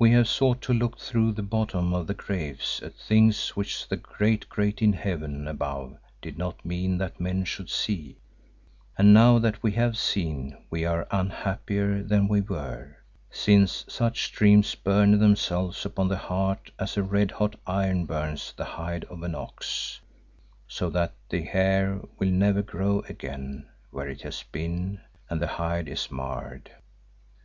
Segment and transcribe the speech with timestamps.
[0.00, 3.96] "We have sought to look through the bottom of the grave at things which the
[3.96, 8.18] Great Great in Heaven above did not mean that men should see,
[8.98, 12.96] and now that we have seen we are unhappier than we were,
[13.30, 18.64] since such dreams burn themselves upon the heart as a red hot iron burns the
[18.64, 20.00] hide of an ox,
[20.66, 25.00] so that the hair will never grow again where it has been
[25.30, 26.72] and the hide is marred.